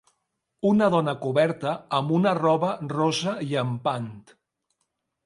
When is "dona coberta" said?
0.93-1.73